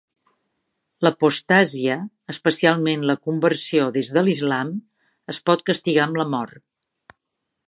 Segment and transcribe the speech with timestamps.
[1.07, 1.97] L'apostasia,
[2.35, 4.75] especialment la conversió des de l'islam,
[5.35, 7.17] es pot castigar amb la mort.